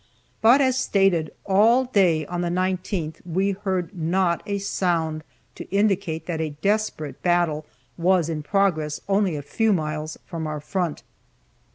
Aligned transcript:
But, 0.41 0.61
as 0.61 0.79
stated, 0.79 1.31
all 1.45 1.85
day 1.85 2.25
on 2.25 2.41
the 2.41 2.49
19th 2.49 3.23
we 3.23 3.51
heard 3.51 3.95
not 3.95 4.41
a 4.47 4.57
sound 4.57 5.23
to 5.53 5.69
indicate 5.69 6.25
that 6.25 6.41
a 6.41 6.57
desperate 6.63 7.21
battle 7.21 7.67
was 7.99 8.27
in 8.27 8.41
progress 8.41 8.99
only 9.07 9.35
a 9.35 9.43
few 9.43 9.71
miles 9.73 10.17
from 10.25 10.47
our 10.47 10.59
front. 10.59 11.03